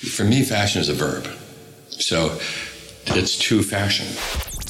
[0.00, 1.26] For me, fashion is a verb.
[1.90, 2.38] So
[3.08, 4.06] it's to fashion.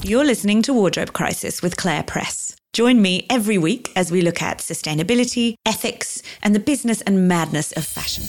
[0.03, 2.57] You're listening to Wardrobe Crisis with Clare Press.
[2.73, 7.71] Join me every week as we look at sustainability, ethics, and the business and madness
[7.73, 8.25] of fashion.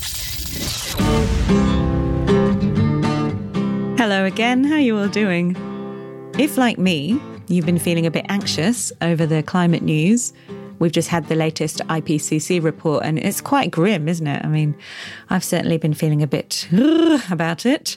[3.98, 5.56] Hello again, how are you all doing?
[6.38, 10.34] If, like me, you've been feeling a bit anxious over the climate news,
[10.82, 14.44] we've just had the latest IPCC report and it's quite grim, isn't it?
[14.44, 14.76] I mean,
[15.30, 16.68] I've certainly been feeling a bit
[17.32, 17.96] about it.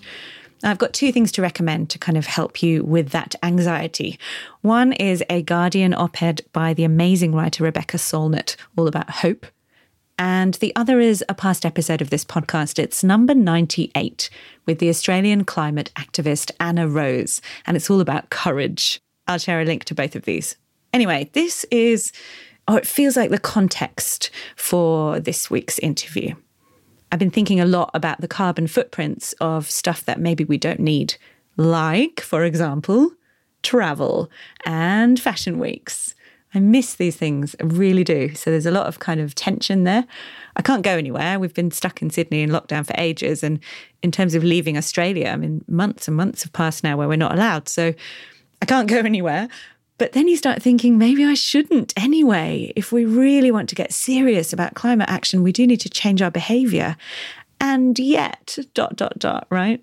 [0.62, 4.18] I've got two things to recommend to kind of help you with that anxiety.
[4.61, 9.46] One is a Guardian op ed by the amazing writer Rebecca Solnit, all about hope.
[10.18, 12.78] And the other is a past episode of this podcast.
[12.78, 14.30] It's number 98
[14.64, 19.00] with the Australian climate activist Anna Rose, and it's all about courage.
[19.26, 20.56] I'll share a link to both of these.
[20.92, 22.12] Anyway, this is,
[22.68, 26.35] or it feels like the context for this week's interview.
[27.13, 30.81] I've been thinking a lot about the carbon footprints of stuff that maybe we don't
[30.81, 31.17] need,
[31.57, 33.12] like, for example,
[33.62, 34.31] travel
[34.65, 36.15] and fashion weeks.
[36.55, 38.34] I miss these things, I really do.
[38.34, 40.05] So there's a lot of kind of tension there.
[40.56, 41.41] I can't go anywhere.
[41.41, 43.43] We've been stuck in Sydney in lockdown for ages.
[43.43, 43.59] And
[44.03, 47.17] in terms of leaving Australia, I mean, months and months have passed now where we're
[47.17, 47.69] not allowed.
[47.69, 47.93] So
[48.62, 49.49] I can't go anywhere.
[49.97, 52.73] But then you start thinking, maybe I shouldn't anyway.
[52.75, 56.20] If we really want to get serious about climate action, we do need to change
[56.20, 56.97] our behavior.
[57.61, 59.83] And yet, dot, dot, dot, right?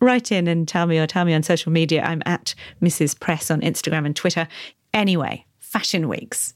[0.00, 2.02] Write in and tell me or tell me on social media.
[2.02, 3.18] I'm at Mrs.
[3.18, 4.48] Press on Instagram and Twitter.
[4.92, 6.54] Anyway, fashion weeks.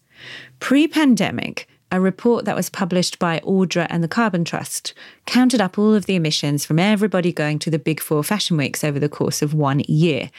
[0.59, 4.95] Pre pandemic, a report that was published by Ordre and the Carbon Trust
[5.27, 8.85] counted up all of the emissions from everybody going to the big four fashion weeks
[8.85, 10.31] over the course of one year.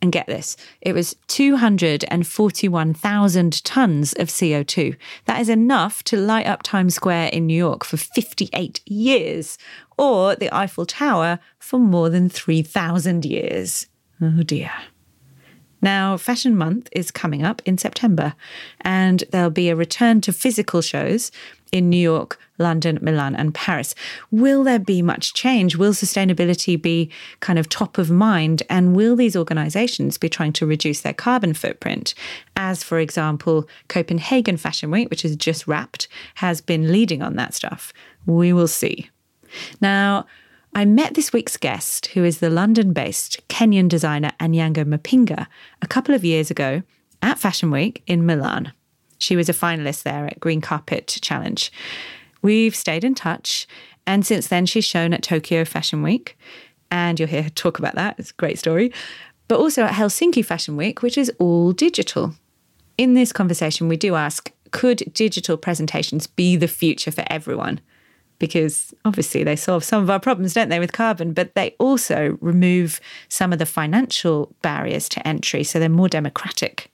[0.00, 4.94] And get this, it was 241,000 tonnes of CO2.
[5.24, 9.58] That is enough to light up Times Square in New York for 58 years,
[9.96, 13.88] or the Eiffel Tower for more than 3,000 years.
[14.20, 14.70] Oh dear.
[15.80, 18.34] Now, Fashion Month is coming up in September,
[18.80, 21.30] and there'll be a return to physical shows
[21.72, 23.94] in New York, London, Milan, and Paris.
[24.30, 25.76] Will there be much change?
[25.76, 28.62] Will sustainability be kind of top of mind?
[28.68, 32.14] And will these organizations be trying to reduce their carbon footprint?
[32.56, 37.54] As, for example, Copenhagen Fashion Week, which has just wrapped, has been leading on that
[37.54, 37.92] stuff.
[38.26, 39.10] We will see.
[39.80, 40.26] Now,
[40.74, 45.46] I met this week's guest, who is the London based Kenyan designer Anyango Mpinga,
[45.80, 46.82] a couple of years ago
[47.22, 48.72] at Fashion Week in Milan.
[49.18, 51.70] She was a finalist there at Green Carpet Challenge.
[52.40, 53.66] We've stayed in touch,
[54.06, 56.38] and since then, she's shown at Tokyo Fashion Week,
[56.90, 58.16] and you'll hear her talk about that.
[58.18, 58.92] It's a great story.
[59.48, 62.34] But also at Helsinki Fashion Week, which is all digital.
[62.96, 67.80] In this conversation, we do ask could digital presentations be the future for everyone?
[68.38, 72.38] Because obviously they solve some of our problems, don't they, with carbon, but they also
[72.40, 76.92] remove some of the financial barriers to entry, so they're more democratic.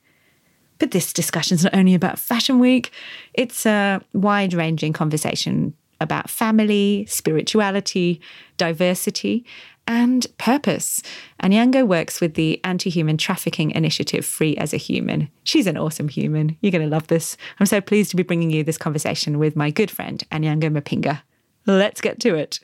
[0.79, 2.91] But this discussion is not only about Fashion Week,
[3.33, 8.19] it's a wide ranging conversation about family, spirituality,
[8.57, 9.45] diversity,
[9.87, 11.01] and purpose.
[11.41, 15.29] Anyango works with the anti human trafficking initiative Free as a Human.
[15.43, 16.57] She's an awesome human.
[16.61, 17.37] You're going to love this.
[17.59, 21.21] I'm so pleased to be bringing you this conversation with my good friend, Anyango Mpinga.
[21.65, 22.59] Let's get to it.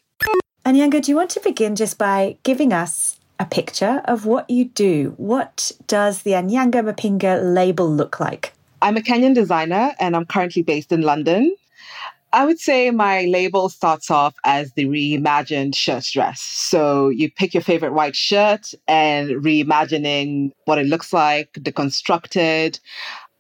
[0.66, 4.66] Anyango, do you want to begin just by giving us a picture of what you
[4.66, 5.16] do.
[5.18, 8.53] What does the Anyango Mpinga label look like?
[8.84, 11.56] I'm a Kenyan designer and I'm currently based in London.
[12.34, 16.40] I would say my label starts off as the reimagined shirt dress.
[16.40, 22.79] So you pick your favorite white shirt and reimagining what it looks like, deconstructed,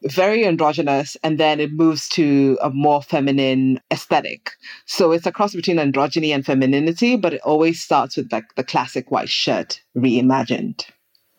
[0.03, 4.51] very androgynous and then it moves to a more feminine aesthetic.
[4.85, 8.63] So it's a cross between androgyny and femininity, but it always starts with like the
[8.63, 10.85] classic white shirt reimagined.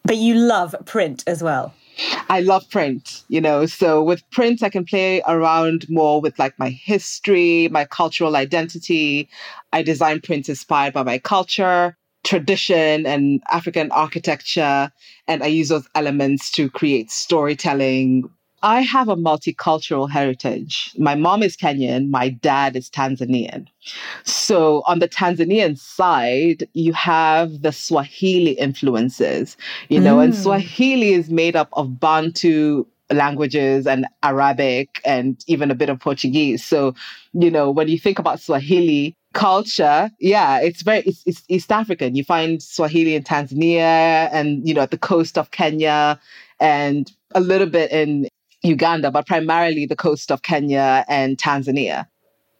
[0.04, 1.74] But you love print as well.
[2.28, 3.66] I love print, you know.
[3.66, 9.28] So with print, I can play around more with like my history, my cultural identity.
[9.72, 14.90] I design prints inspired by my culture, tradition, and African architecture.
[15.28, 18.24] And I use those elements to create storytelling,
[18.62, 20.94] I have a multicultural heritage.
[20.98, 23.66] My mom is Kenyan, my dad is Tanzanian.
[24.24, 29.56] So, on the Tanzanian side, you have the Swahili influences,
[29.88, 30.24] you know, mm.
[30.24, 35.98] and Swahili is made up of Bantu languages and Arabic and even a bit of
[35.98, 36.64] Portuguese.
[36.64, 36.94] So,
[37.32, 42.14] you know, when you think about Swahili, culture yeah it's very it's, it's, east african
[42.14, 46.20] you find swahili in tanzania and you know at the coast of kenya
[46.60, 48.28] and a little bit in
[48.62, 52.06] Uganda, but primarily the coast of Kenya and Tanzania.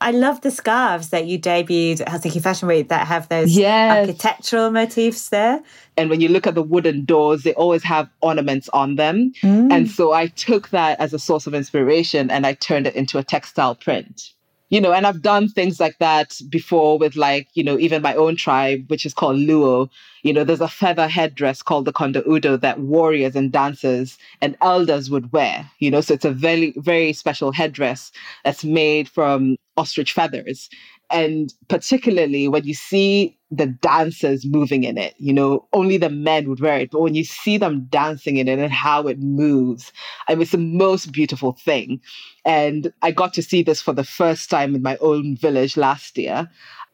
[0.00, 4.08] I love the scarves that you debuted at Helsinki Fashion Week that have those Yes.
[4.08, 5.62] architectural motifs there.
[5.96, 9.32] And when you look at the wooden doors, they always have ornaments on them.
[9.42, 9.72] Mm.
[9.72, 13.16] And so I took that as a source of inspiration and I turned it into
[13.18, 14.32] a textile print.
[14.72, 18.14] You know, and I've done things like that before with like, you know, even my
[18.14, 19.90] own tribe, which is called Luo.
[20.22, 24.56] You know, there's a feather headdress called the Kondo Udo that warriors and dancers and
[24.62, 25.70] elders would wear.
[25.78, 28.12] You know, so it's a very, very special headdress
[28.44, 30.70] that's made from ostrich feathers.
[31.12, 36.48] And particularly when you see the dancers moving in it, you know, only the men
[36.48, 36.90] would wear it.
[36.90, 39.92] But when you see them dancing in it and how it moves,
[40.26, 42.00] I mean, it's the most beautiful thing.
[42.46, 46.16] And I got to see this for the first time in my own village last
[46.16, 46.48] year.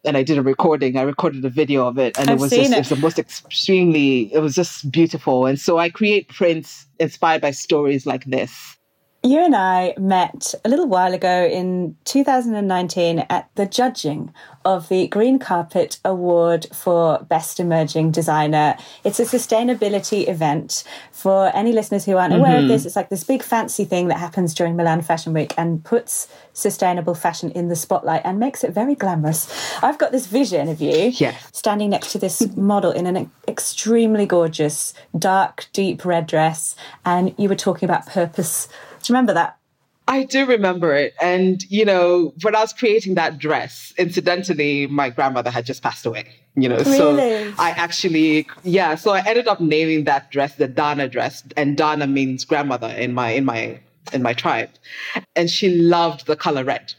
[0.04, 0.96] And I did a recording.
[0.96, 2.76] I recorded a video of it, and I've it was just it.
[2.76, 4.32] it was the most extremely.
[4.32, 5.44] It was just beautiful.
[5.46, 8.77] And so I create prints inspired by stories like this.
[9.24, 14.32] You and I met a little while ago in 2019 at the judging
[14.64, 18.76] of the Green Carpet Award for Best Emerging Designer.
[19.02, 20.84] It's a sustainability event.
[21.10, 22.68] For any listeners who aren't aware of mm-hmm.
[22.68, 26.28] this, it's like this big fancy thing that happens during Milan Fashion Week and puts
[26.52, 29.48] sustainable fashion in the spotlight and makes it very glamorous.
[29.82, 31.10] I've got this vision of you
[31.50, 37.48] standing next to this model in an extremely gorgeous, dark, deep red dress, and you
[37.48, 38.68] were talking about purpose.
[39.08, 39.56] Do you remember that?
[40.06, 41.14] I do remember it.
[41.18, 46.04] And, you know, when I was creating that dress, incidentally, my grandmother had just passed
[46.04, 46.26] away,
[46.56, 46.82] you know.
[46.82, 47.18] So
[47.58, 51.42] I actually, yeah, so I ended up naming that dress the Dana dress.
[51.56, 53.80] And Dana means grandmother in my, in my,
[54.12, 54.68] in my tribe.
[55.34, 56.92] And she loved the color red.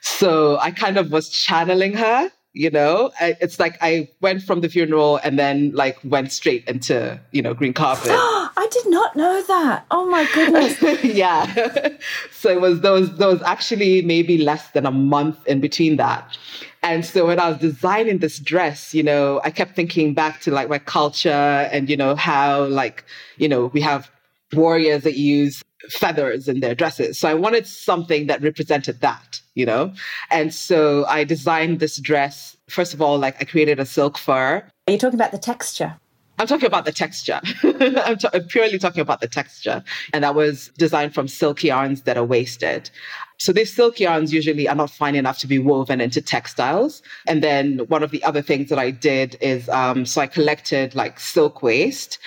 [0.00, 3.10] So I kind of was channeling her, you know.
[3.20, 7.42] I, it's like I went from the funeral and then like went straight into, you
[7.42, 8.10] know, green carpet.
[8.12, 9.86] I did not know that.
[9.90, 11.04] Oh my goodness.
[11.04, 11.88] yeah.
[12.32, 16.36] so it was those those actually maybe less than a month in between that.
[16.82, 20.50] And so when I was designing this dress, you know, I kept thinking back to
[20.50, 23.04] like my culture and you know how like,
[23.36, 24.10] you know, we have
[24.54, 27.18] warriors that use feathers in their dresses.
[27.18, 29.92] So I wanted something that represented that, you know?
[30.30, 32.56] And so I designed this dress.
[32.68, 35.96] First of all, like I created a silk fur Are you talking about the texture?
[36.40, 37.38] I'm talking about the texture.
[37.62, 39.84] I'm, ta- I'm purely talking about the texture.
[40.14, 42.88] And that was designed from silk yarns that are wasted.
[43.36, 47.02] So these silk yarns usually are not fine enough to be woven into textiles.
[47.26, 50.94] And then one of the other things that I did is, um, so I collected
[50.94, 52.18] like silk waste,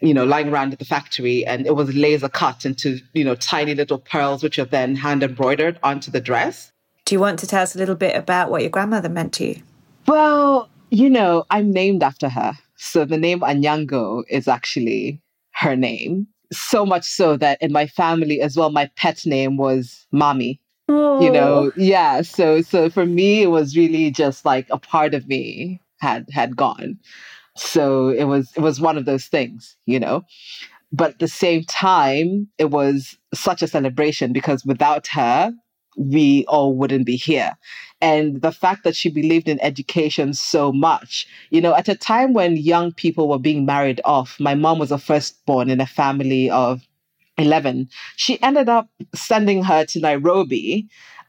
[0.00, 3.34] you know, lying around at the factory and it was laser cut into, you know,
[3.34, 6.72] tiny little pearls, which are then hand embroidered onto the dress.
[7.04, 9.46] Do you want to tell us a little bit about what your grandmother meant to
[9.46, 9.62] you?
[10.06, 12.54] Well, you know, I'm named after her.
[12.78, 15.20] So the name Anyango is actually
[15.54, 16.28] her name.
[16.52, 20.60] So much so that in my family as well, my pet name was Mommy.
[20.88, 21.30] You oh.
[21.32, 22.22] know, yeah.
[22.22, 26.56] So so for me, it was really just like a part of me had had
[26.56, 26.98] gone.
[27.56, 30.22] So it was it was one of those things, you know.
[30.90, 35.52] But at the same time, it was such a celebration because without her,
[35.98, 37.54] we all wouldn't be here
[38.00, 41.26] and the fact that she believed in education so much.
[41.50, 44.92] You know, at a time when young people were being married off, my mom was
[44.92, 46.86] a firstborn in a family of
[47.38, 47.88] 11.
[48.16, 50.88] She ended up sending her to Nairobi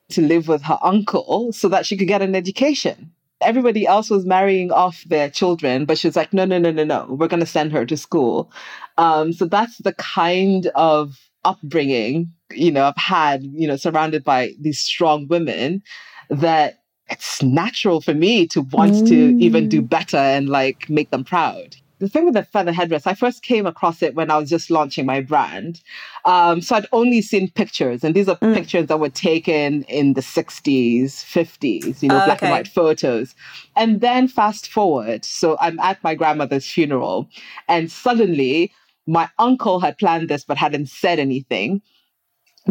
[0.09, 3.11] to live with her uncle so that she could get an education.
[3.41, 6.83] Everybody else was marrying off their children, but she was like, no, no, no, no,
[6.83, 8.51] no, we're going to send her to school.
[8.97, 14.51] Um, so that's the kind of upbringing, you know, I've had, you know, surrounded by
[14.59, 15.81] these strong women
[16.29, 21.23] that it's natural for me to want to even do better and like make them
[21.23, 21.75] proud.
[21.99, 24.69] The thing with the feather headdress, I first came across it when I was just
[24.71, 25.81] launching my brand.
[26.23, 28.53] Um, so I'd only seen pictures, and these are Mm.
[28.53, 33.35] pictures that were taken in the 60s, 50s, you know, Oh, black and white photos.
[33.75, 37.27] And then fast forward, so I'm at my grandmother's funeral,
[37.67, 38.71] and suddenly
[39.05, 41.81] my uncle had planned this but hadn't said anything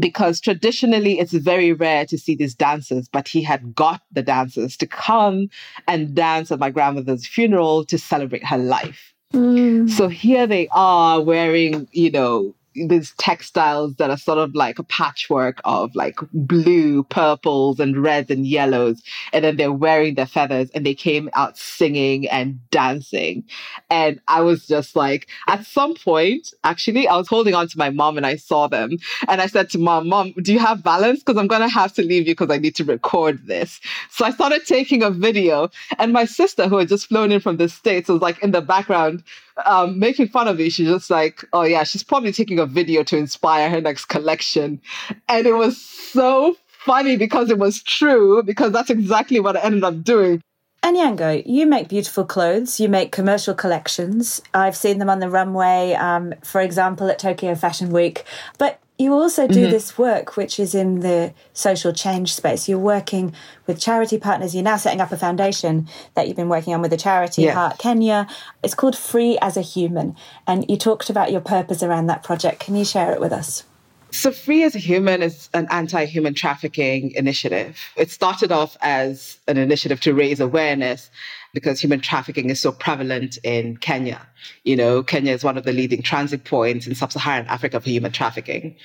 [0.00, 4.76] because traditionally it's very rare to see these dancers, but he had got the dancers
[4.76, 5.49] to come
[5.87, 9.14] and dance at my grandmother's funeral to celebrate her life.
[9.33, 9.90] Mm.
[9.90, 12.55] So here they are wearing, you know,
[12.87, 18.30] these textiles that are sort of like a patchwork of like blue, purples, and reds
[18.30, 19.02] and yellows.
[19.32, 23.44] And then they're wearing their feathers and they came out singing and dancing.
[23.90, 27.90] And I was just like, at some point, actually, I was holding on to my
[27.90, 28.99] mom and I saw them.
[29.26, 31.20] And I said to mom, Mom, do you have balance?
[31.20, 33.80] Because I'm going to have to leave you because I need to record this.
[34.11, 35.70] So I started taking a video.
[35.99, 38.61] And my sister, who had just flown in from the States, was like in the
[38.61, 39.23] background
[39.65, 40.71] um, making fun of me.
[40.71, 44.81] She's just like, oh, yeah, she's probably taking a video to inspire her next collection.
[45.29, 49.85] And it was so funny because it was true, because that's exactly what I ended
[49.85, 50.41] up doing.
[50.83, 52.79] Anyango, you make beautiful clothes.
[52.79, 54.41] You make commercial collections.
[54.55, 58.25] I've seen them on the runway, um, for example, at Tokyo Fashion Week.
[58.59, 59.71] But you also do mm-hmm.
[59.71, 62.69] this work, which is in the social change space.
[62.69, 63.33] You're working
[63.67, 64.55] with charity partners.
[64.55, 67.55] You're now setting up a foundation that you've been working on with a charity, yeah.
[67.55, 68.26] HAART Kenya.
[68.64, 70.17] It's called Free as a Human.
[70.49, 72.59] And you talked about your purpose around that project.
[72.59, 73.62] Can you share it with us?
[74.11, 77.78] So, Free as a Human is an anti human trafficking initiative.
[77.95, 81.11] It started off as an initiative to raise awareness
[81.59, 84.21] because human trafficking is so prevalent in Kenya.
[84.62, 87.91] You know, Kenya is one of the leading transit points in sub Saharan Africa for
[87.91, 88.77] human trafficking.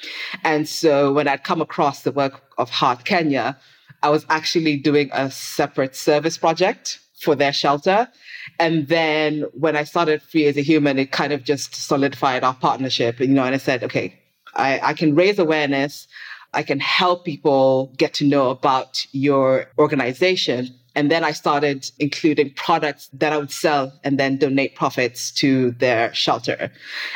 [0.44, 3.56] And so when I'd come across the work of HAART Kenya,
[4.02, 8.10] I was actually doing a separate service project for their shelter.
[8.58, 12.56] And then when I started Free as a Human, it kind of just solidified our
[12.56, 13.20] partnership.
[13.20, 14.20] You know, and I said, okay,
[14.56, 16.08] I, I can raise awareness.
[16.56, 22.54] I can help people get to know about your organization and then I started including
[22.54, 26.72] products that I would sell and then donate profits to their shelter.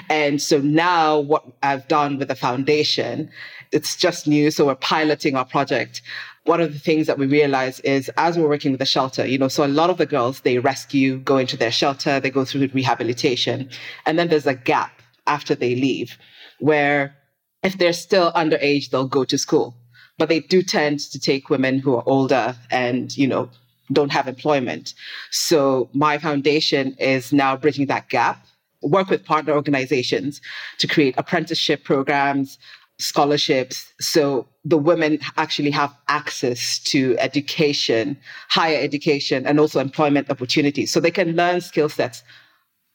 [0.09, 3.29] And so now what I've done with the foundation,
[3.71, 4.49] it's just new.
[4.49, 6.01] So we're piloting our project.
[6.45, 9.37] One of the things that we realize is as we're working with the shelter, you
[9.37, 12.45] know, so a lot of the girls, they rescue, go into their shelter, they go
[12.45, 13.69] through rehabilitation.
[14.05, 16.17] And then there's a gap after they leave
[16.59, 17.15] where
[17.63, 19.75] if they're still underage, they'll go to school
[20.17, 23.49] but they do tend to take women who are older and you know
[23.91, 24.93] don't have employment.
[25.31, 28.45] So my foundation is now bridging that gap,
[28.81, 30.41] work with partner organizations
[30.79, 32.57] to create apprenticeship programs,
[32.99, 33.91] scholarships.
[33.99, 38.17] So the women actually have access to education,
[38.49, 40.91] higher education, and also employment opportunities.
[40.91, 42.23] So they can learn skill sets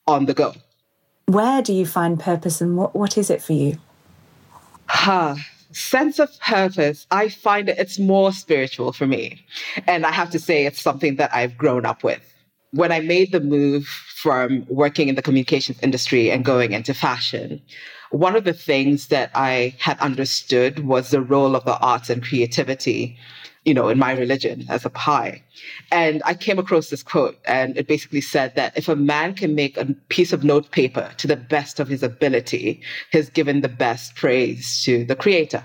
[0.07, 0.55] on the go.
[1.27, 3.79] Where do you find purpose and what, what is it for you?
[4.87, 5.37] Huh
[5.73, 9.45] sense of purpose, I find it's more spiritual for me.
[9.87, 12.21] And I have to say, it's something that I've grown up with.
[12.71, 17.61] When I made the move from working in the communications industry and going into fashion,
[18.11, 22.23] one of the things that I had understood was the role of the arts and
[22.23, 23.19] creativity
[23.65, 25.43] you know, in my religion as a Baha'i.
[25.91, 29.55] And I came across this quote, and it basically said that if a man can
[29.55, 33.69] make a piece of note paper to the best of his ability, he's given the
[33.69, 35.65] best praise to the creator.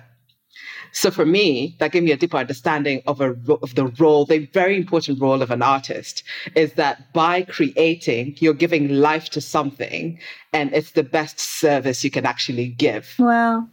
[0.92, 4.46] So for me, that gave me a deeper understanding of, a, of the role, the
[4.54, 6.24] very important role of an artist
[6.56, 10.20] is that by creating, you're giving life to something,
[10.54, 13.16] and it's the best service you can actually give.
[13.20, 13.70] Well,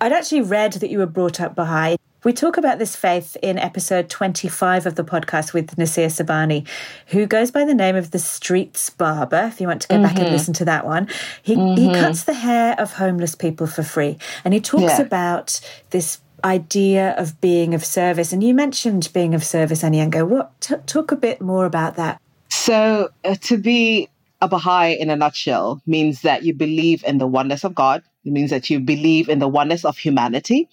[0.00, 1.96] I'd actually read that you were brought up Baha'i.
[2.24, 6.66] We talk about this faith in episode 25 of the podcast with Nasir Sobhani,
[7.08, 9.50] who goes by the name of the Streets Barber.
[9.52, 10.04] If you want to go mm-hmm.
[10.04, 10.32] back and mm-hmm.
[10.32, 11.06] listen to that one,
[11.42, 11.78] he, mm-hmm.
[11.78, 14.16] he cuts the hair of homeless people for free.
[14.42, 15.02] And he talks yeah.
[15.02, 18.32] about this idea of being of service.
[18.32, 20.26] And you mentioned being of service, Anyango.
[20.26, 22.22] What t- talk a bit more about that?
[22.48, 24.08] So, uh, to be
[24.40, 28.32] a Baha'i in a nutshell means that you believe in the oneness of God it
[28.32, 30.68] means that you believe in the oneness of humanity,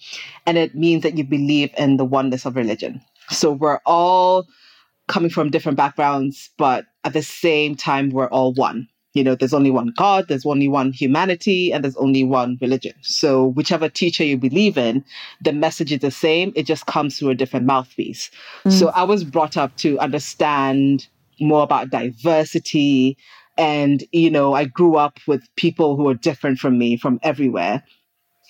[0.46, 3.00] and it means that you believe in the oneness of religion.
[3.30, 4.46] So we're all
[5.08, 8.88] coming from different backgrounds, but at the same time, we're all one.
[9.14, 12.94] You know, there's only one God, there's only one humanity, and there's only one religion.
[13.02, 15.04] So, whichever teacher you believe in,
[15.42, 16.52] the message is the same.
[16.56, 18.30] It just comes through a different mouthpiece.
[18.64, 18.72] Mm.
[18.72, 21.06] So, I was brought up to understand
[21.40, 23.18] more about diversity,
[23.62, 27.84] and, you know, I grew up with people who were different from me from everywhere.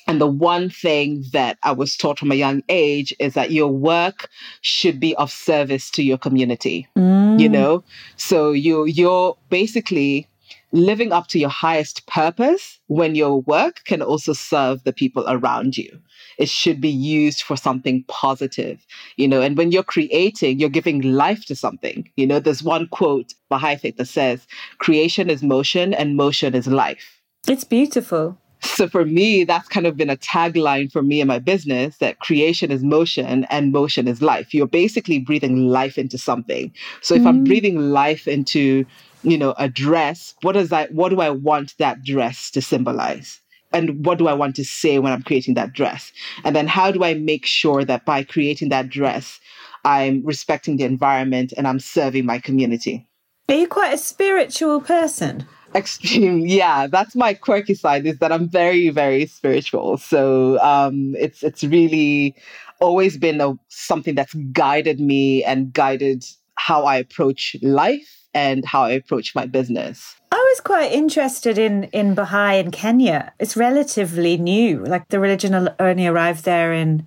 [0.07, 3.69] And the one thing that I was taught from a young age is that your
[3.69, 4.31] work
[4.63, 6.89] should be of service to your community.
[6.97, 7.39] Mm.
[7.39, 7.85] You know?
[8.17, 10.27] So you you're basically
[10.73, 15.77] living up to your highest purpose when your work can also serve the people around
[15.77, 16.01] you.
[16.39, 18.85] It should be used for something positive,
[19.17, 19.43] you know.
[19.43, 22.11] And when you're creating, you're giving life to something.
[22.17, 24.47] You know, there's one quote Baha'i faith that says,
[24.79, 27.21] creation is motion and motion is life.
[27.47, 28.39] It's beautiful.
[28.63, 32.21] So for me, that's kind of been a tagline for me and my business that
[32.21, 34.55] creation is motion and motion is life.
[34.55, 36.73] You're basically breathing life into something.
[37.01, 37.27] So if mm.
[37.27, 38.87] I'm breathing life into
[39.23, 43.41] you know, a dress, what does that what do I want that dress to symbolize?
[43.73, 46.13] And what do I want to say when I'm creating that dress?
[46.45, 49.41] And then how do I make sure that by creating that dress,
[49.85, 53.09] I'm respecting the environment and I'm serving my community?
[53.49, 55.47] Are you quite a spiritual person?
[55.75, 56.87] Extreme, yeah.
[56.87, 59.97] That's my quirky side is that I'm very, very spiritual.
[59.97, 62.37] So um, it's it's really
[62.81, 66.25] always been a, something that's guided me and guided
[66.57, 70.17] how I approach life and how I approach my business.
[70.31, 73.33] I was quite interested in in Baha'i in Kenya.
[73.39, 74.85] It's relatively new.
[74.85, 77.07] Like the religion only arrived there in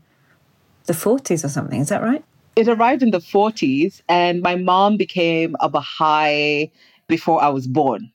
[0.86, 1.82] the 40s or something.
[1.82, 2.24] Is that right?
[2.55, 6.72] It arrived in the 40s, and my mom became a Baha'i
[7.08, 8.12] before I was born,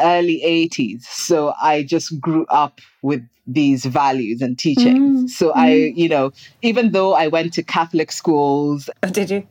[0.00, 1.02] early 80s.
[1.02, 5.24] So I just grew up with these values and teachings.
[5.24, 5.28] Mm.
[5.30, 5.56] So mm.
[5.56, 8.88] I, you know, even though I went to Catholic schools.
[9.02, 9.46] Oh, did you?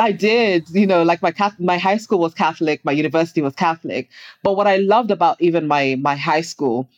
[0.00, 4.08] I did, you know, like my my high school was Catholic, my university was Catholic.
[4.42, 6.88] But what I loved about even my my high school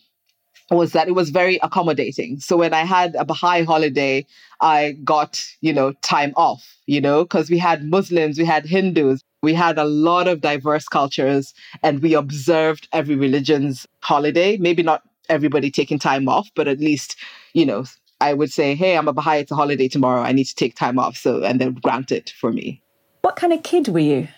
[0.71, 2.39] was that it was very accommodating.
[2.39, 4.25] So when I had a Baha'i holiday,
[4.61, 9.21] I got, you know, time off, you know, because we had Muslims, we had Hindus,
[9.43, 14.59] we had a lot of diverse cultures, and we observed every religion's holiday.
[14.59, 17.17] Maybe not everybody taking time off, but at least,
[17.53, 17.85] you know,
[18.21, 20.21] I would say, hey, I'm a Baha'i, it's a holiday tomorrow.
[20.23, 21.17] I need to take time off.
[21.17, 22.83] So, and then grant it for me.
[23.23, 24.29] What kind of kid were you?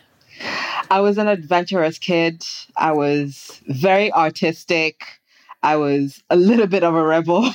[0.91, 2.45] I was an adventurous kid.
[2.77, 5.05] I was very artistic.
[5.63, 7.45] I was a little bit of a rebel,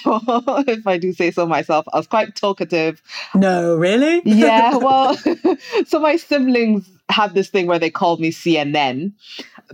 [0.67, 1.85] if I do say so myself.
[1.91, 3.01] I was quite talkative.
[3.35, 4.21] No, really?
[4.23, 5.17] yeah, well,
[5.87, 9.11] so my siblings have this thing where they called me CNN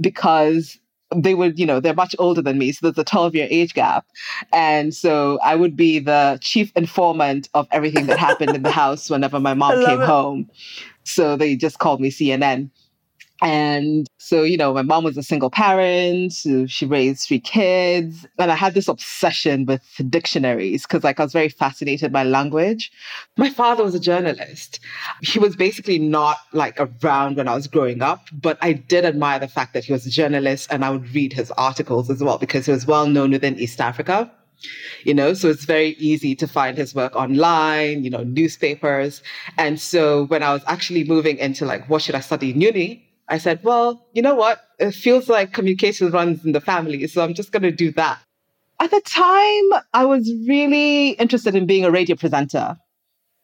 [0.01, 0.79] because
[1.15, 2.71] they would, you know, they're much older than me.
[2.71, 4.05] So there's a 12 year age gap.
[4.51, 9.09] And so I would be the chief informant of everything that happened in the house
[9.09, 10.05] whenever my mom came it.
[10.05, 10.49] home.
[11.03, 12.69] So they just called me CNN.
[13.43, 16.31] And so, you know, my mom was a single parent.
[16.67, 18.25] she raised three kids.
[18.39, 22.89] And I had this obsession with dictionaries because, like, I was very fascinated by language.
[23.35, 24.79] My father was a journalist.
[25.21, 29.39] He was basically not like around when I was growing up, but I did admire
[29.39, 32.37] the fact that he was a journalist and I would read his articles as well
[32.37, 34.31] because he was well known within East Africa
[35.03, 39.21] you know so it's very easy to find his work online you know newspapers
[39.57, 43.05] and so when i was actually moving into like what should i study in uni
[43.29, 44.61] I said, well, you know what?
[44.79, 47.07] It feels like communication runs in the family.
[47.07, 48.19] So I'm just going to do that.
[48.79, 52.77] At the time, I was really interested in being a radio presenter.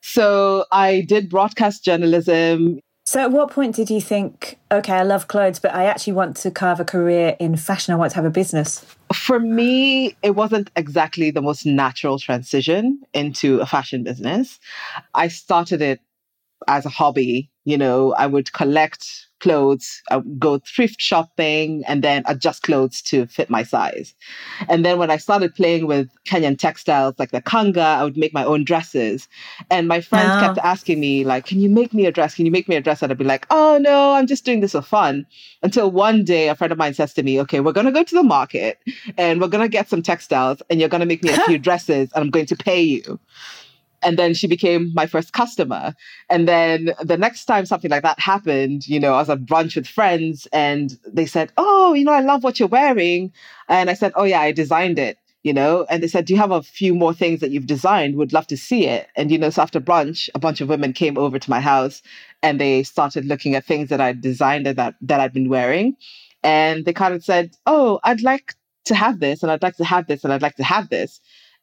[0.01, 2.79] So I did broadcast journalism.
[3.05, 6.35] So at what point did you think, okay, I love clothes, but I actually want
[6.37, 7.93] to carve a career in fashion?
[7.93, 8.85] I want to have a business?
[9.13, 14.59] For me, it wasn't exactly the most natural transition into a fashion business.
[15.15, 16.01] I started it
[16.67, 17.49] as a hobby.
[17.65, 19.05] You know, I would collect
[19.39, 24.13] clothes, I would go thrift shopping and then adjust clothes to fit my size.
[24.67, 28.33] And then when I started playing with Kenyan textiles like the kanga, I would make
[28.33, 29.27] my own dresses.
[29.69, 30.41] And my friends wow.
[30.41, 32.35] kept asking me, like, can you make me a dress?
[32.35, 33.01] Can you make me a dress?
[33.01, 35.25] And I'd be like, oh no, I'm just doing this for fun.
[35.63, 38.15] Until one day a friend of mine says to me, okay, we're gonna go to
[38.15, 38.79] the market
[39.17, 42.23] and we're gonna get some textiles and you're gonna make me a few dresses and
[42.23, 43.19] I'm going to pay you.
[44.01, 45.93] And then she became my first customer.
[46.29, 49.75] And then the next time something like that happened, you know, I was at brunch
[49.75, 53.31] with friends and they said, Oh, you know, I love what you're wearing.
[53.67, 55.85] And I said, Oh, yeah, I designed it, you know.
[55.89, 58.15] And they said, Do you have a few more things that you've designed?
[58.15, 59.07] Would love to see it.
[59.15, 62.01] And, you know, so after brunch, a bunch of women came over to my house
[62.41, 65.97] and they started looking at things that I designed and that, that I'd been wearing.
[66.41, 69.85] And they kind of said, Oh, I'd like to have this and I'd like to
[69.85, 71.19] have this and I'd like to have this.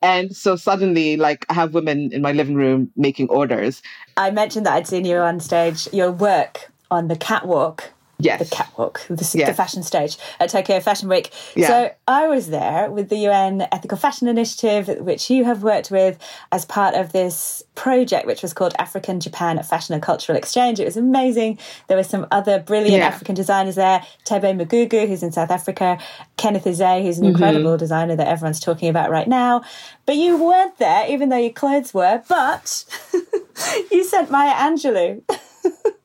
[0.07, 3.83] And so suddenly, like, I have women in my living room making orders.
[4.17, 8.49] I mentioned that I'd seen you on stage, your work on the catwalk Yes.
[8.49, 9.49] The catwalk, the, yes.
[9.49, 11.31] the, fashion stage at Tokyo Fashion Week.
[11.55, 11.69] Yeah.
[11.69, 16.19] So I was there with the UN Ethical Fashion Initiative, which you have worked with
[16.51, 20.81] as part of this project, which was called African Japan Fashion and Cultural Exchange.
[20.81, 21.59] It was amazing.
[21.89, 23.07] There were some other brilliant yeah.
[23.07, 24.03] African designers there.
[24.25, 25.99] Thebe Magugu, who's in South Africa,
[26.39, 27.33] Kenneth Ize, who's an mm-hmm.
[27.33, 29.63] incredible designer that everyone's talking about right now.
[30.07, 32.85] But you weren't there, even though your clothes were, but
[33.93, 35.23] you sent Maya Angelou.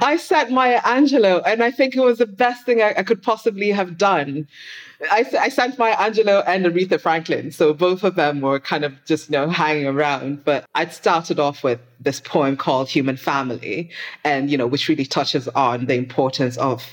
[0.00, 3.22] I sat Maya Angelou, and I think it was the best thing I, I could
[3.22, 4.46] possibly have done.
[5.10, 8.92] I, I sent Maya Angelou and Aretha Franklin, so both of them were kind of
[9.04, 10.44] just you know hanging around.
[10.44, 13.90] But I'd started off with this poem called "Human Family,"
[14.24, 16.84] and you know which really touches on the importance of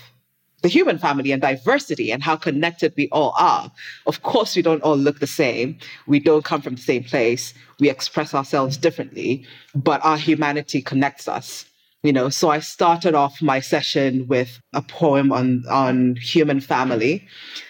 [0.61, 3.71] the human family and diversity and how connected we all are.
[4.05, 5.79] Of course, we don't all look the same.
[6.05, 7.55] We don't come from the same place.
[7.79, 11.65] We express ourselves differently, but our humanity connects us
[12.03, 17.27] you know so i started off my session with a poem on on human family.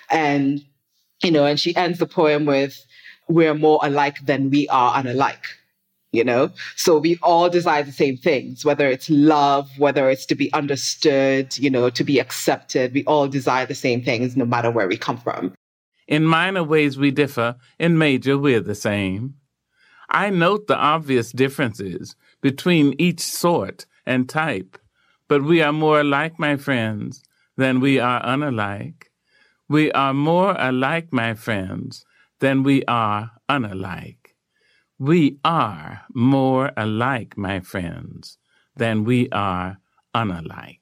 [0.10, 0.64] And
[1.24, 2.86] you know and she ends the poem with
[3.28, 5.46] we're more alike than we are unalike
[6.14, 6.50] you know?
[6.76, 11.58] So we all desire the same things whether it's love whether it's to be understood
[11.58, 14.98] you know to be accepted we all desire the same things no matter where we
[14.98, 15.54] come from.
[16.08, 17.56] In minor ways we differ.
[17.80, 19.36] In major we're the same.
[20.10, 24.78] I note the obvious differences between each sort and type,
[25.28, 27.24] but we are more alike, my friends,
[27.58, 29.04] than we are unalike.
[29.70, 32.06] We are more alike, my friends,
[32.40, 34.36] than we are unalike.
[35.00, 38.38] We are more alike, my friends,
[38.76, 39.78] than we are
[40.16, 40.82] unalike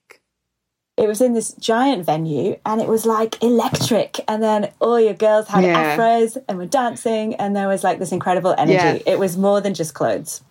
[1.00, 5.14] it was in this giant venue and it was like electric and then all your
[5.14, 5.96] girls had yeah.
[5.96, 9.02] afros and were dancing and there was like this incredible energy yes.
[9.06, 10.42] it was more than just clothes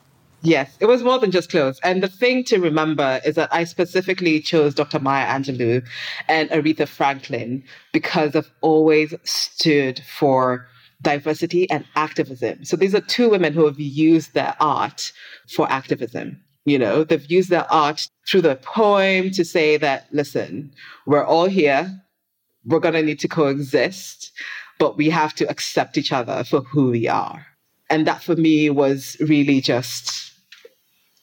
[0.41, 3.63] yes it was more than just clothes and the thing to remember is that i
[3.63, 5.85] specifically chose dr maya angelou
[6.27, 10.67] and aretha franklin because i've always stood for
[11.01, 15.11] diversity and activism so these are two women who have used their art
[15.47, 20.71] for activism you know, they've used their art through the poem to say that, listen,
[21.07, 22.01] we're all here.
[22.65, 24.31] We're going to need to coexist,
[24.77, 27.45] but we have to accept each other for who we are.
[27.89, 30.28] And that for me was really just,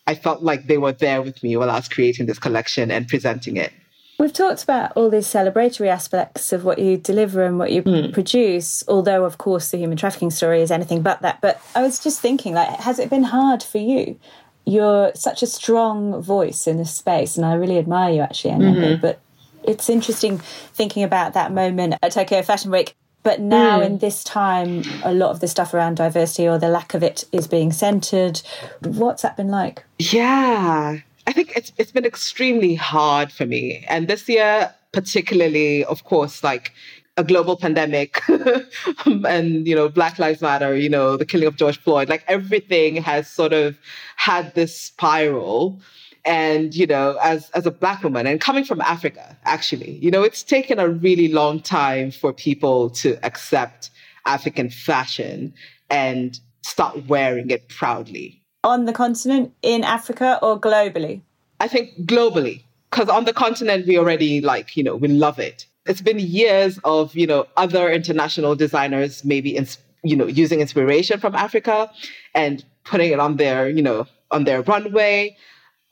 [0.07, 3.09] I felt like they were there with me while I was creating this collection and
[3.09, 3.73] presenting it.
[4.19, 8.13] We've talked about all these celebratory aspects of what you deliver and what you mm.
[8.15, 11.43] produce, although, of course, the human trafficking story is anything but that.
[11.43, 14.19] But I was just thinking, like, has it been hard for you
[14.67, 19.01] you're such a strong voice in this space, and I really admire you actually, mm-hmm.
[19.01, 19.21] But
[19.63, 22.95] it's interesting thinking about that moment at Tokyo Fashion Week.
[23.27, 23.87] But now, mm.
[23.87, 27.25] in this time, a lot of the stuff around diversity or the lack of it
[27.33, 28.41] is being centered.
[28.83, 29.83] What's that been like?
[29.99, 36.05] Yeah, I think it's it's been extremely hard for me, and this year particularly, of
[36.05, 36.73] course, like
[37.17, 38.23] a global pandemic
[39.07, 42.97] and you know black lives matter you know the killing of george floyd like everything
[42.97, 43.79] has sort of
[44.17, 45.81] had this spiral
[46.27, 50.23] and you know as as a black woman and coming from africa actually you know
[50.23, 53.91] it's taken a really long time for people to accept
[54.27, 55.55] african fashion
[55.89, 58.43] and start wearing it proudly.
[58.65, 61.23] On the continent in africa or globally?
[61.61, 65.67] I think globally because on the continent we already like you know we love it.
[65.87, 69.67] It's been years of you know other international designers maybe in,
[70.03, 71.91] you know using inspiration from Africa
[72.35, 75.37] and putting it on their you know on their runway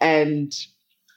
[0.04, 0.54] and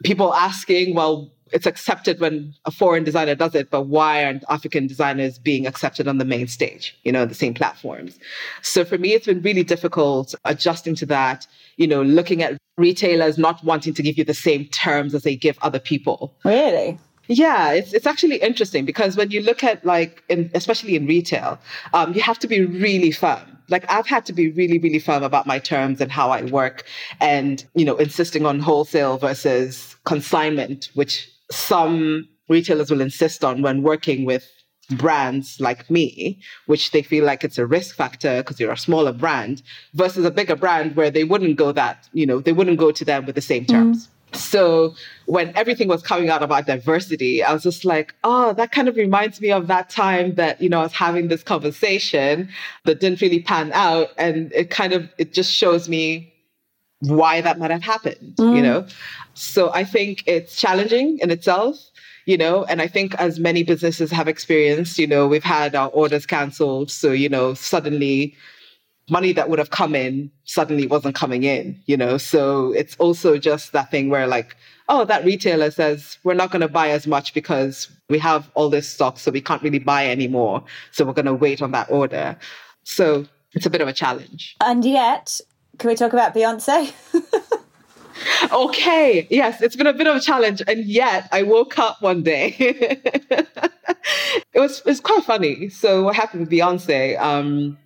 [0.03, 4.85] people asking well it's accepted when a foreign designer does it but why aren't african
[4.85, 8.17] designers being accepted on the main stage you know the same platforms?
[8.61, 11.45] So for me it's been really difficult adjusting to that
[11.77, 15.35] you know looking at retailers not wanting to give you the same terms as they
[15.35, 16.35] give other people.
[16.45, 16.97] Really
[17.27, 21.59] yeah, it's it's actually interesting because when you look at like, in, especially in retail,
[21.93, 23.57] um, you have to be really firm.
[23.69, 26.85] Like I've had to be really, really firm about my terms and how I work,
[27.19, 33.83] and you know, insisting on wholesale versus consignment, which some retailers will insist on when
[33.83, 34.49] working with
[34.91, 39.11] brands like me, which they feel like it's a risk factor because you're a smaller
[39.11, 39.61] brand,
[39.93, 43.03] versus a bigger brand where they wouldn't go that, you know, they wouldn't go to
[43.03, 44.07] them with the same terms.
[44.07, 44.09] Mm.
[44.33, 48.87] So when everything was coming out about diversity, I was just like, oh, that kind
[48.87, 52.49] of reminds me of that time that, you know, I was having this conversation
[52.83, 54.09] that didn't really pan out.
[54.17, 56.33] And it kind of, it just shows me
[56.99, 58.55] why that might have happened, mm.
[58.55, 58.85] you know?
[59.33, 61.77] So I think it's challenging in itself,
[62.25, 65.89] you know, and I think as many businesses have experienced, you know, we've had our
[65.89, 66.91] orders canceled.
[66.91, 68.35] So, you know, suddenly
[69.09, 72.17] money that would have come in suddenly wasn't coming in, you know?
[72.17, 74.55] So it's also just that thing where like,
[74.89, 78.69] oh, that retailer says we're not going to buy as much because we have all
[78.69, 80.63] this stock, so we can't really buy anymore.
[80.91, 82.37] So we're going to wait on that order.
[82.83, 84.55] So it's a bit of a challenge.
[84.61, 85.39] And yet,
[85.77, 86.93] can we talk about Beyonce?
[88.51, 90.61] okay, yes, it's been a bit of a challenge.
[90.67, 92.55] And yet I woke up one day.
[92.59, 93.47] it
[94.55, 95.69] was it's quite funny.
[95.69, 97.19] So what happened with Beyonce?
[97.19, 97.77] Um,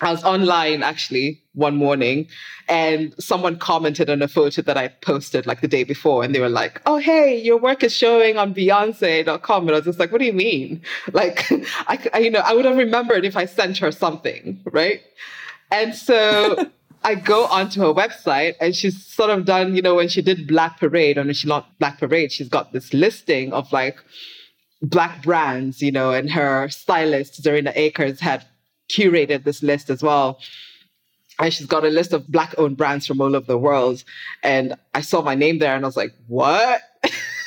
[0.00, 2.26] I was online actually one morning
[2.68, 6.40] and someone commented on a photo that I posted like the day before and they
[6.40, 9.62] were like, Oh, hey, your work is showing on Beyonce.com.
[9.62, 10.82] And I was just like, What do you mean?
[11.12, 11.46] Like,
[11.86, 15.00] I, I you know, I would have remembered if I sent her something, right?
[15.70, 16.70] And so
[17.04, 20.48] I go onto her website and she's sort of done, you know, when she did
[20.48, 23.98] Black Parade, or when she launched Black Parade, she's got this listing of like
[24.82, 28.44] black brands, you know, and her stylist, Zerina Akers, had
[28.88, 30.40] curated this list as well.
[31.38, 34.04] And she's got a list of black owned brands from all over the world.
[34.42, 36.80] And I saw my name there and I was like, what?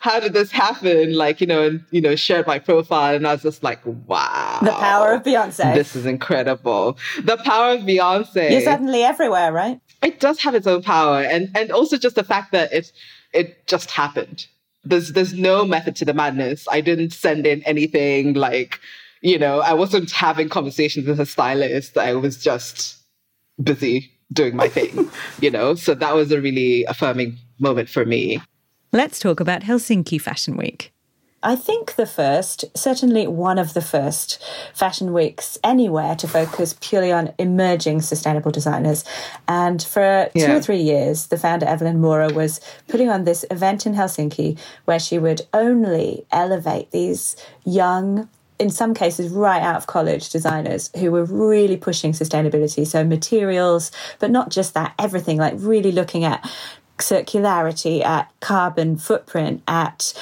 [0.00, 1.14] How did this happen?
[1.14, 3.14] Like, you know, and, you know, shared my profile.
[3.14, 4.58] And I was just like, wow.
[4.62, 5.74] The power of Beyonce.
[5.74, 6.98] This is incredible.
[7.22, 8.50] The power of Beyonce.
[8.50, 9.78] You're suddenly everywhere, right?
[10.02, 11.20] It does have its own power.
[11.20, 12.90] And, and also just the fact that it,
[13.34, 14.46] it just happened.
[14.82, 16.66] There's, there's no method to the madness.
[16.70, 18.80] I didn't send in anything like,
[19.26, 21.98] you know, I wasn't having conversations with a stylist.
[21.98, 22.96] I was just
[23.60, 25.10] busy doing my thing,
[25.40, 25.74] you know?
[25.74, 28.40] So that was a really affirming moment for me.
[28.92, 30.92] Let's talk about Helsinki Fashion Week.
[31.42, 34.42] I think the first, certainly one of the first
[34.74, 39.04] fashion weeks anywhere to focus purely on emerging sustainable designers.
[39.48, 40.46] And for yeah.
[40.46, 44.58] two or three years, the founder, Evelyn Mora, was putting on this event in Helsinki
[44.84, 50.90] where she would only elevate these young in some cases right out of college designers
[50.98, 56.24] who were really pushing sustainability so materials but not just that everything like really looking
[56.24, 56.48] at
[56.98, 60.12] circularity, at carbon footprint, at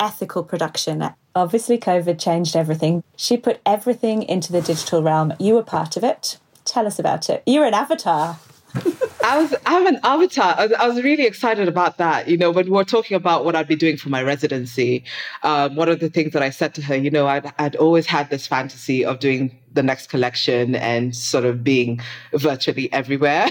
[0.00, 1.10] ethical production.
[1.34, 3.02] Obviously, COVID changed everything.
[3.16, 5.32] She put everything into the digital realm.
[5.38, 6.38] You were part of it.
[6.64, 7.42] Tell us about it.
[7.46, 8.38] You're an avatar.
[9.22, 10.54] I was I'm an avatar.
[10.58, 12.28] I was, I was, really excited about that.
[12.28, 15.04] You know, when we were talking about what I'd be doing for my residency,
[15.42, 18.06] um, one of the things that I said to her, you know, I'd, I'd always
[18.06, 22.00] had this fantasy of doing the next collection and sort of being
[22.34, 23.48] virtually everywhere.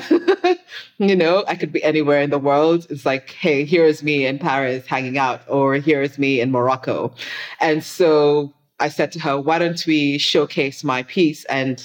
[0.98, 2.88] you know, I could be anywhere in the world.
[2.90, 6.52] It's like, hey, here is me in Paris hanging out, or here is me in
[6.52, 7.14] Morocco.
[7.60, 11.84] And so I said to her, why don't we showcase my piece and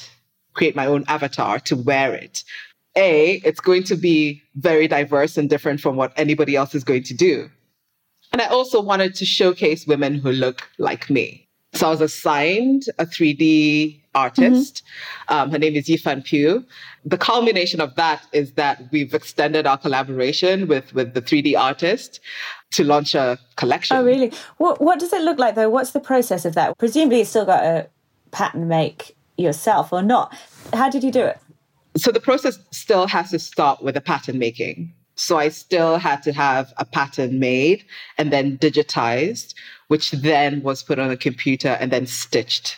[0.54, 2.42] create my own avatar to wear it
[2.96, 7.02] a, it's going to be very diverse and different from what anybody else is going
[7.04, 7.50] to do.
[8.32, 11.46] And I also wanted to showcase women who look like me.
[11.74, 14.82] So I was assigned a 3D artist.
[15.28, 15.34] Mm-hmm.
[15.34, 16.64] Um, her name is Yifan Pugh.
[17.04, 22.20] The culmination of that is that we've extended our collaboration with, with the 3D artist
[22.72, 23.96] to launch a collection.
[23.96, 24.32] Oh, really?
[24.56, 25.68] What, what does it look like, though?
[25.68, 26.76] What's the process of that?
[26.78, 27.88] Presumably, you still got a
[28.30, 30.36] pattern make yourself or not.
[30.72, 31.38] How did you do it?
[31.96, 34.92] So the process still has to start with the pattern making.
[35.14, 37.84] So I still had to have a pattern made
[38.18, 39.54] and then digitized,
[39.88, 42.76] which then was put on a computer and then stitched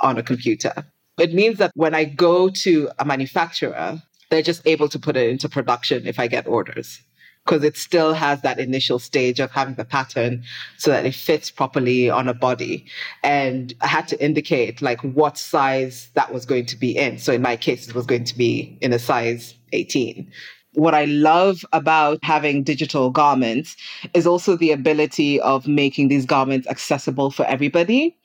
[0.00, 0.72] on a computer.
[1.18, 5.28] It means that when I go to a manufacturer, they're just able to put it
[5.30, 7.00] into production if I get orders
[7.44, 10.44] because it still has that initial stage of having the pattern
[10.78, 12.86] so that it fits properly on a body.
[13.22, 17.18] And I had to indicate like what size that was going to be in.
[17.18, 20.30] So in my case, it was going to be in a size 18.
[20.74, 23.76] What I love about having digital garments
[24.14, 28.16] is also the ability of making these garments accessible for everybody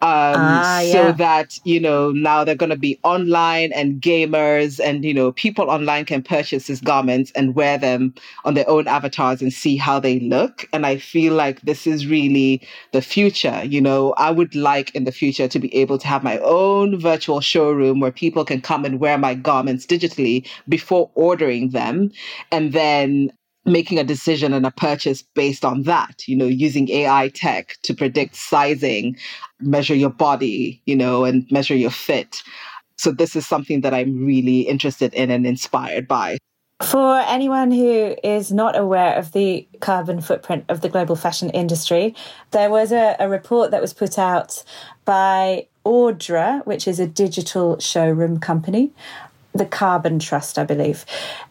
[0.00, 0.92] um, ah, yeah.
[0.92, 5.32] so that you know now they're going to be online and gamers and you know
[5.32, 9.76] people online can purchase these garments and wear them on their own avatars and see
[9.76, 14.30] how they look and i feel like this is really the future you know i
[14.30, 18.12] would like in the future to be able to have my own virtual showroom where
[18.12, 22.08] people can come and wear my garments digitally before ordering them
[22.52, 23.32] and then
[23.68, 27.94] making a decision and a purchase based on that, you know, using AI tech to
[27.94, 29.16] predict sizing,
[29.60, 32.42] measure your body, you know, and measure your fit.
[32.96, 36.38] So this is something that I'm really interested in and inspired by.
[36.82, 42.14] For anyone who is not aware of the carbon footprint of the global fashion industry,
[42.52, 44.62] there was a, a report that was put out
[45.04, 48.92] by Ordre, which is a digital showroom company,
[49.58, 51.04] the Carbon Trust, I believe.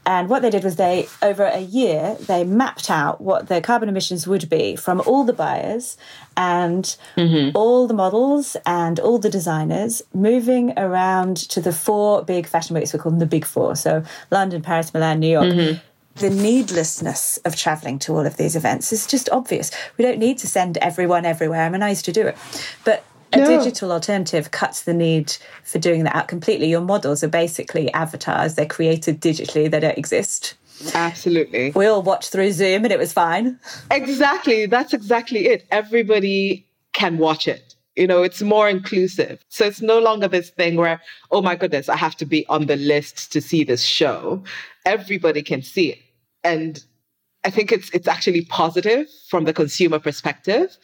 [0.06, 3.90] And what they did was they, over a year, they mapped out what their carbon
[3.90, 5.98] emissions would be from all the buyers
[6.36, 6.84] and
[7.16, 7.56] mm-hmm.
[7.56, 12.94] all the models and all the designers moving around to the four big fashion weeks.
[12.94, 13.76] We call them the big four.
[13.76, 15.54] So London, Paris, Milan, New York.
[15.54, 15.80] Mm-hmm
[16.18, 19.72] the needlessness of traveling to all of these events is just obvious.
[19.98, 21.62] We don't need to send everyone everywhere.
[21.62, 22.38] I mean, I used to do it.
[22.84, 26.70] But a digital alternative cuts the need for doing that out completely.
[26.70, 30.56] Your models are basically avatars, they're created digitally, they don't exist.
[30.94, 31.72] Absolutely.
[31.72, 33.60] We all watched through Zoom and it was fine.
[33.90, 34.66] Exactly.
[34.68, 35.66] That's exactly it.
[35.72, 37.76] Everybody can watch it.
[37.96, 39.44] You know, it's more inclusive.
[39.50, 42.68] So it's no longer this thing where, oh my goodness, I have to be on
[42.68, 44.44] the list to see this show.
[44.86, 46.00] Everybody can see it.
[46.44, 46.84] And
[47.44, 50.78] I think it's it's actually positive from the consumer perspective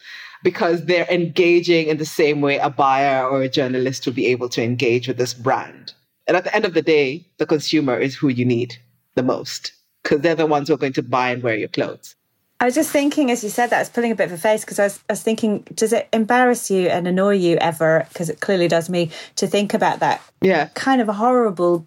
[0.44, 4.48] because they're engaging in the same way a buyer or a journalist would be able
[4.50, 5.94] to engage with this brand.
[6.28, 8.76] And at the end of the day, the consumer is who you need
[9.14, 12.14] the most because they're the ones who are going to buy and wear your clothes.
[12.60, 14.38] I was just thinking, as you said that, I was pulling a bit of a
[14.38, 18.06] face because I was, I was thinking, does it embarrass you and annoy you ever?
[18.10, 20.22] Because it clearly does me to think about that.
[20.40, 20.68] Yeah.
[20.74, 21.86] Kind of a horrible,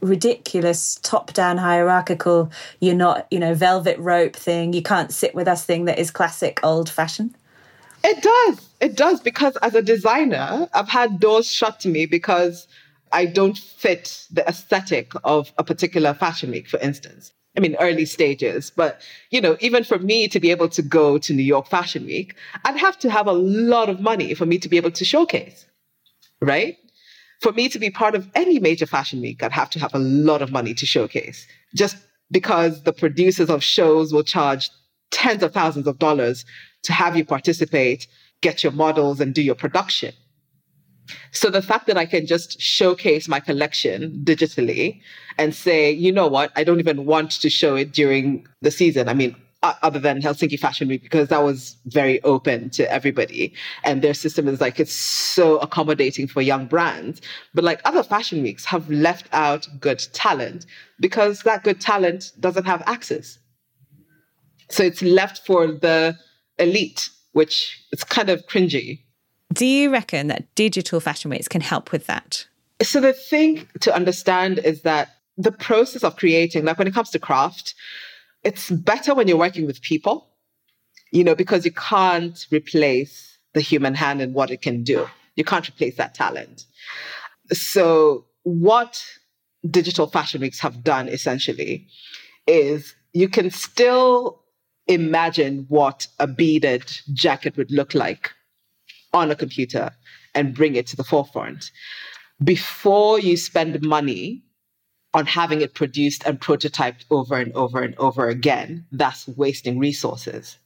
[0.00, 5.48] ridiculous, top down hierarchical, you're not, you know, velvet rope thing, you can't sit with
[5.48, 7.34] us thing that is classic old fashioned.
[8.04, 8.68] It does.
[8.80, 12.66] It does because as a designer, I've had doors shut to me because
[13.12, 17.32] I don't fit the aesthetic of a particular fashion week, for instance.
[17.56, 21.18] I mean, early stages, but you know, even for me to be able to go
[21.18, 22.34] to New York Fashion Week,
[22.64, 25.66] I'd have to have a lot of money for me to be able to showcase,
[26.40, 26.78] right?
[27.42, 29.98] For me to be part of any major fashion week, I'd have to have a
[29.98, 31.96] lot of money to showcase just
[32.30, 34.70] because the producers of shows will charge
[35.10, 36.46] tens of thousands of dollars
[36.82, 38.06] to have you participate,
[38.40, 40.12] get your models, and do your production.
[41.32, 45.00] So the fact that I can just showcase my collection digitally
[45.38, 49.08] and say, you know what, I don't even want to show it during the season.
[49.08, 53.54] I mean, other than Helsinki Fashion Week, because that was very open to everybody.
[53.84, 57.20] And their system is like, it's so accommodating for young brands.
[57.54, 60.66] But like other fashion weeks have left out good talent
[60.98, 63.38] because that good talent doesn't have access.
[64.68, 66.18] So it's left for the
[66.62, 69.00] elite, which is kind of cringy.
[69.52, 72.46] Do you reckon that digital fashion weeks can help with that?
[72.82, 77.10] So the thing to understand is that the process of creating, like when it comes
[77.10, 77.74] to craft,
[78.44, 80.28] it's better when you're working with people,
[81.10, 85.06] you know, because you can't replace the human hand and what it can do.
[85.36, 86.64] You can't replace that talent.
[87.52, 89.04] So, what
[89.70, 91.86] digital fashion weeks have done essentially
[92.46, 94.41] is you can still
[94.86, 98.32] imagine what a beaded jacket would look like
[99.12, 99.90] on a computer
[100.34, 101.70] and bring it to the forefront.
[102.42, 104.42] Before you spend money
[105.14, 110.58] on having it produced and prototyped over and over and over again, that's wasting resources,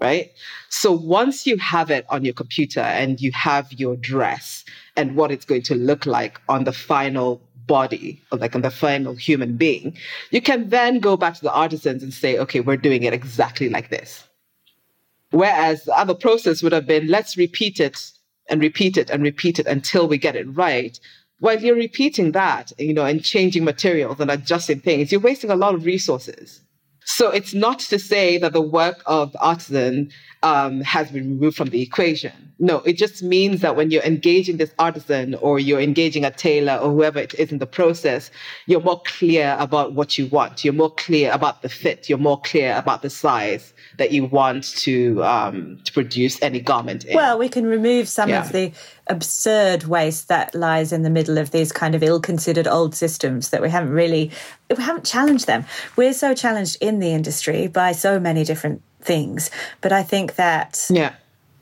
[0.00, 0.32] right?
[0.68, 4.64] So once you have it on your computer and you have your dress
[4.96, 7.40] and what it's going to look like on the final
[7.76, 9.96] body, or like on the final human being,
[10.30, 13.68] you can then go back to the artisans and say, okay, we're doing it exactly
[13.76, 14.10] like this.
[15.30, 18.12] Whereas the other process would have been, let's repeat it
[18.50, 20.98] and repeat it and repeat it until we get it right
[21.42, 25.56] while you're repeating that, you know, and changing materials and adjusting things, you're wasting a
[25.56, 26.62] lot of resources.
[27.04, 31.56] So it's not to say that the work of the artisan um, has been removed
[31.56, 32.32] from the equation.
[32.58, 36.76] No, it just means that when you're engaging this artisan or you're engaging a tailor
[36.76, 38.30] or whoever it is in the process,
[38.66, 40.64] you're more clear about what you want.
[40.64, 42.08] You're more clear about the fit.
[42.08, 47.04] You're more clear about the size that you want to um, to produce any garment
[47.04, 47.16] in.
[47.16, 48.44] Well, we can remove some yeah.
[48.44, 48.72] of the
[49.08, 53.60] absurd waste that lies in the middle of these kind of ill-considered old systems that
[53.60, 54.30] we haven't really
[54.76, 55.64] we haven't challenged them.
[55.96, 60.86] We're so challenged in the industry by so many different things, but I think that
[60.90, 61.14] yeah.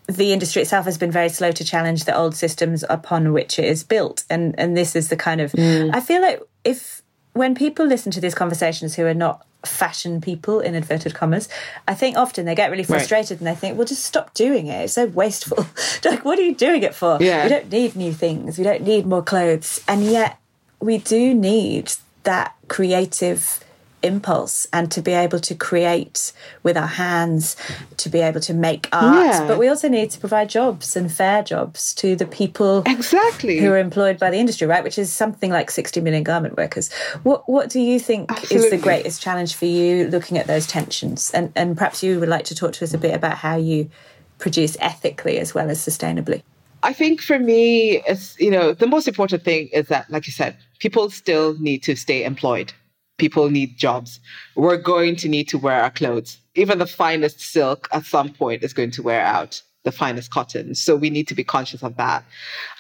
[0.07, 3.65] the industry itself has been very slow to challenge the old systems upon which it
[3.65, 4.25] is built.
[4.31, 5.95] And and this is the kind of mm.
[5.95, 10.59] i feel like if when people listen to these conversations who are not fashion people
[10.61, 11.47] in inverted commas
[11.87, 13.41] i think often they get really frustrated right.
[13.41, 14.85] and they think well just stop doing it.
[14.85, 15.67] It's so wasteful.
[16.05, 17.19] Like what are you doing it for?
[17.21, 17.45] Yeah.
[17.45, 18.57] we don't need new things.
[18.57, 19.81] We don't need more clothes.
[19.87, 20.39] And yet
[20.81, 21.93] we do need
[22.25, 23.61] that creative
[24.03, 26.33] impulse and to be able to create
[26.63, 27.57] with our hands,
[27.99, 29.27] to be able to make art.
[29.27, 29.47] Yeah.
[29.47, 33.71] But we also need to provide jobs and fair jobs to the people exactly who
[33.71, 34.85] are employed by the industry, right?
[34.85, 36.93] Which is something like 60 million garment workers.
[37.23, 38.67] What what do you think Absolutely.
[38.67, 41.31] is the greatest challenge for you looking at those tensions?
[41.33, 43.91] And and perhaps you would like to talk to us a bit about how you
[44.39, 46.43] produce ethically as well as sustainably.
[46.83, 50.33] I think for me, it's, you know, the most important thing is that, like you
[50.33, 52.73] said, people still need to stay employed
[53.21, 54.19] people need jobs.
[54.57, 56.39] We're going to need to wear our clothes.
[56.55, 60.75] Even the finest silk at some point is going to wear out the finest cotton.
[60.75, 62.25] So we need to be conscious of that.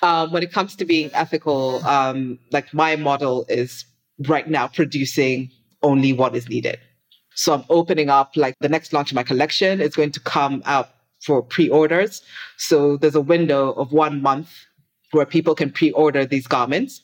[0.02, 3.84] Um, when it comes to being ethical, um, like my model is
[4.26, 5.50] right now producing
[5.82, 6.78] only what is needed.
[7.34, 10.62] So I'm opening up like the next launch of my collection is going to come
[10.64, 10.88] out
[11.24, 12.22] for pre-orders.
[12.56, 14.50] So there's a window of one month
[15.12, 17.02] where people can pre-order these garments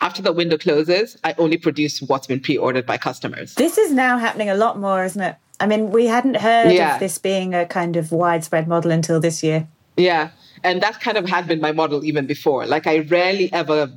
[0.00, 3.54] after the window closes, I only produce what's been pre ordered by customers.
[3.54, 5.36] This is now happening a lot more, isn't it?
[5.60, 6.94] I mean, we hadn't heard yeah.
[6.94, 9.66] of this being a kind of widespread model until this year.
[9.96, 10.30] Yeah.
[10.62, 12.66] And that kind of had been my model even before.
[12.66, 13.90] Like, I rarely ever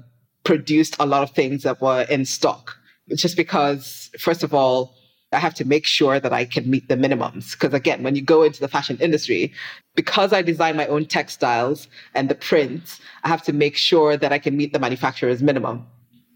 [0.43, 2.77] produced a lot of things that were in stock,
[3.13, 4.95] just because, first of all,
[5.31, 7.51] I have to make sure that I can meet the minimums.
[7.51, 9.53] Because again, when you go into the fashion industry,
[9.95, 14.33] because I design my own textiles and the prints, I have to make sure that
[14.33, 15.85] I can meet the manufacturer's minimum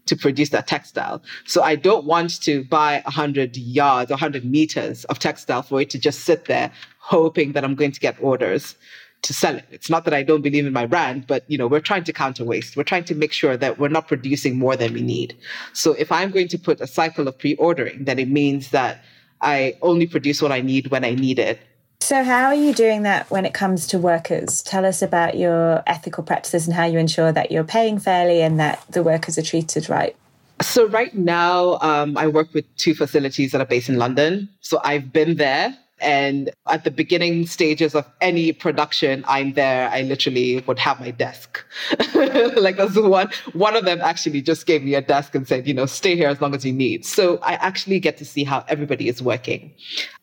[0.06, 1.22] to produce that textile.
[1.46, 5.90] So I don't want to buy 100 yards or 100 meters of textile for it
[5.90, 8.76] to just sit there hoping that I'm going to get orders
[9.22, 9.64] to sell it.
[9.70, 12.12] It's not that I don't believe in my brand, but you know, we're trying to
[12.12, 12.76] counter waste.
[12.76, 15.36] We're trying to make sure that we're not producing more than we need.
[15.72, 19.02] So if I'm going to put a cycle of pre-ordering, then it means that
[19.40, 21.60] I only produce what I need when I need it.
[22.00, 24.62] So how are you doing that when it comes to workers?
[24.62, 28.60] Tell us about your ethical practices and how you ensure that you're paying fairly and
[28.60, 30.14] that the workers are treated right.
[30.62, 34.48] So right now, um, I work with two facilities that are based in London.
[34.60, 39.88] So I've been there and at the beginning stages of any production, I'm there.
[39.88, 41.64] I literally would have my desk.
[42.14, 45.66] like that's the one one of them actually just gave me a desk and said,
[45.66, 47.04] you know, stay here as long as you need.
[47.06, 49.72] So I actually get to see how everybody is working.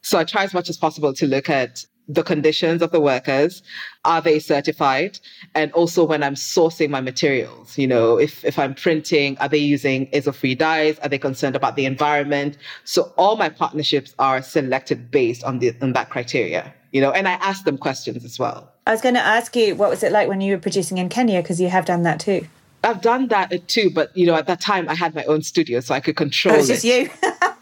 [0.02, 3.64] So I try as much as possible to look at the conditions of the workers
[4.06, 5.20] are they certified?
[5.56, 9.58] And also when i'm sourcing my materials you know if, if i'm printing are they
[9.58, 11.00] using azo-free dyes?
[11.00, 12.58] Are they concerned about the environment?
[12.84, 17.28] So all my partnerships are selected based on the on that criteria you know and
[17.28, 18.72] i ask them questions as well.
[18.86, 21.10] I was going to ask you what was it like when you were producing in
[21.10, 21.42] kenya?
[21.42, 22.48] Because you have done that too.
[22.84, 25.42] I've done that uh, too, but you know, at that time I had my own
[25.42, 26.54] studio, so I could oh, control.
[26.54, 27.10] Oh, it was just you.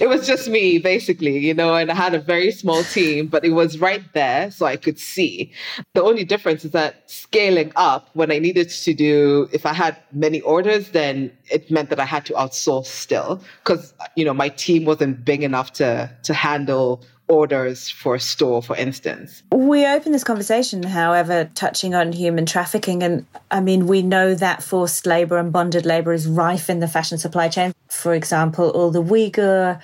[0.00, 3.44] it was just me basically you know and i had a very small team but
[3.44, 5.52] it was right there so i could see
[5.94, 9.96] the only difference is that scaling up when i needed to do if i had
[10.12, 14.48] many orders then it meant that i had to outsource still because you know my
[14.48, 19.42] team wasn't big enough to to handle orders for a store, for instance.
[19.52, 23.04] We open this conversation, however, touching on human trafficking.
[23.04, 26.88] And I mean, we know that forced labor and bonded labor is rife in the
[26.88, 27.72] fashion supply chain.
[27.90, 29.80] For example, all the Uyghur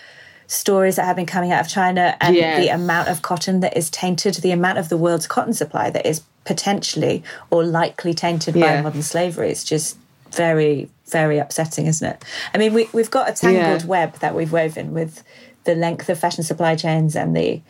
[0.46, 2.62] stories that have been coming out of China and yes.
[2.62, 6.07] the amount of cotton that is tainted, the amount of the world's cotton supply that
[6.07, 8.76] is potentially or likely tainted yeah.
[8.76, 9.50] by modern slavery.
[9.50, 9.98] It's just
[10.30, 12.24] very, very upsetting, isn't it?
[12.54, 13.86] I mean, we, we've got a tangled yeah.
[13.86, 15.22] web that we've woven with
[15.64, 17.61] the length of fashion supply chains and the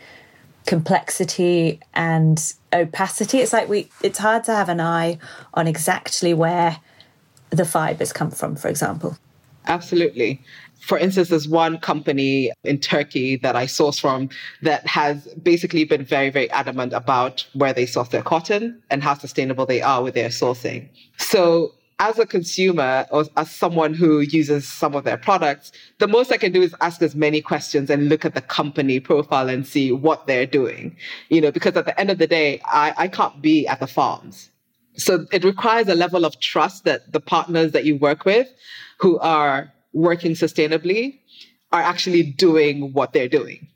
[0.66, 3.38] complexity and opacity.
[3.38, 5.18] It's like we it's hard to have an eye
[5.54, 6.78] on exactly where
[7.50, 9.16] the fibers come from, for example.
[9.66, 10.40] Absolutely.
[10.80, 14.28] For instance, there's one company in Turkey that I source from
[14.62, 19.14] that has basically been very, very adamant about where they source their cotton and how
[19.14, 20.88] sustainable they are with their sourcing.
[21.18, 26.30] So as a consumer or as someone who uses some of their products, the most
[26.30, 29.66] I can do is ask as many questions and look at the company profile and
[29.66, 30.94] see what they're doing.
[31.30, 33.86] You know, because at the end of the day, I, I can't be at the
[33.86, 34.50] farms.
[34.96, 38.48] So it requires a level of trust that the partners that you work with
[38.98, 41.20] who are working sustainably
[41.72, 43.68] are actually doing what they're doing.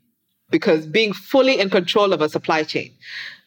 [0.49, 2.91] Because being fully in control of a supply chain,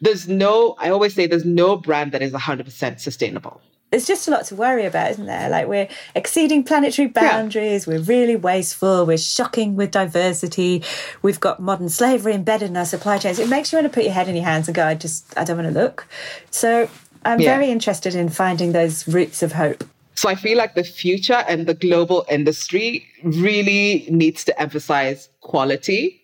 [0.01, 3.61] there's no, I always say there's no brand that is 100% sustainable
[3.95, 5.49] there's just a lot to worry about, isn't there?
[5.49, 7.95] Like we're exceeding planetary boundaries, yeah.
[7.95, 10.83] we're really wasteful, we're shocking with diversity,
[11.23, 13.39] we've got modern slavery embedded in our supply chains.
[13.39, 15.33] It makes you want to put your head in your hands and go, I just,
[15.39, 16.09] I don't want to look.
[16.51, 16.91] So
[17.25, 17.57] I'm yeah.
[17.57, 19.85] very interested in finding those roots of hope.
[20.15, 26.23] So I feel like the future and the global industry really needs to emphasize quality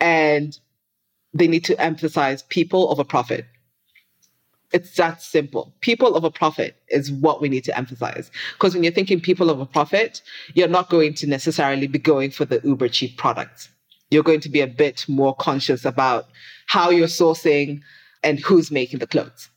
[0.00, 0.58] and
[1.34, 3.46] they need to emphasize people over profit.
[4.72, 5.74] It's that simple.
[5.80, 8.30] People of a profit is what we need to emphasize.
[8.54, 10.22] Because when you're thinking people of a profit,
[10.54, 13.68] you're not going to necessarily be going for the uber cheap products.
[14.10, 16.28] You're going to be a bit more conscious about
[16.66, 17.82] how you're sourcing
[18.22, 19.48] and who's making the clothes.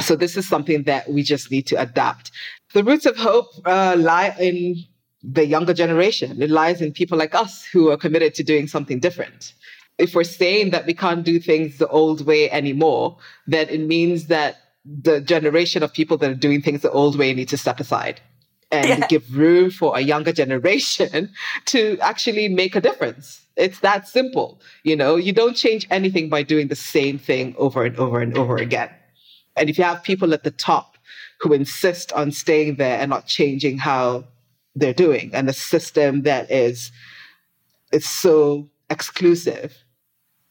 [0.00, 2.30] So this is something that we just need to adapt.
[2.72, 4.76] The roots of hope uh, lie in
[5.22, 6.40] the younger generation.
[6.40, 9.54] It lies in people like us who are committed to doing something different
[9.98, 14.26] if we're saying that we can't do things the old way anymore, then it means
[14.28, 17.80] that the generation of people that are doing things the old way need to step
[17.80, 18.20] aside
[18.70, 19.06] and yeah.
[19.08, 21.30] give room for a younger generation
[21.66, 23.44] to actually make a difference.
[23.56, 24.60] It's that simple.
[24.84, 28.38] You know, you don't change anything by doing the same thing over and over and
[28.38, 28.90] over again.
[29.58, 30.96] And if you have people at the top
[31.40, 34.24] who insist on staying there and not changing how
[34.74, 36.92] they're doing, and a system that is
[37.92, 39.84] is so exclusive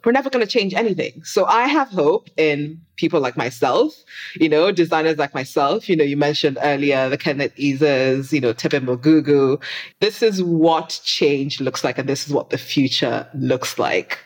[0.08, 1.22] we're never going to change anything.
[1.26, 3.94] So I have hope in people like myself,
[4.36, 5.90] you know, designers like myself.
[5.90, 9.62] You know, you mentioned earlier the Kenneth Izes, you know, Thebe Magugu.
[10.00, 14.20] This is what change looks like, and this is what the future looks like.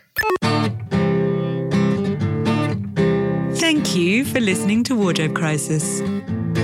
[3.92, 6.00] Thank you for listening to Wardrobe Crisis.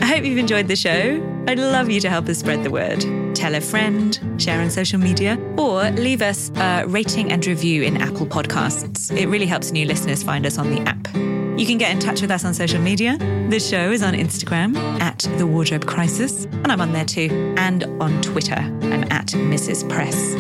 [0.04, 1.45] I hope you've enjoyed the show.
[1.48, 3.00] I'd love you to help us spread the word.
[3.34, 8.02] Tell a friend, share on social media, or leave us a rating and review in
[8.02, 9.18] Apple Podcasts.
[9.18, 11.37] It really helps new listeners find us on the app.
[11.58, 13.18] You can get in touch with us on social media.
[13.49, 17.84] The show is on Instagram at The Wardrobe Crisis, and I'm on there too, and
[17.99, 18.53] on Twitter.
[18.53, 19.89] I'm at Mrs.
[19.89, 20.36] Press.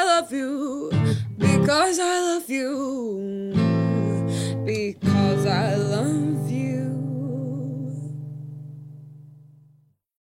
[0.03, 0.89] love you
[1.37, 3.53] because I love you
[4.65, 6.50] because I love you